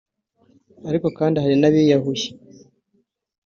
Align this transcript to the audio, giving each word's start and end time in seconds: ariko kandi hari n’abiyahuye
ariko 0.89 1.07
kandi 1.17 1.35
hari 1.43 1.55
n’abiyahuye 1.59 2.27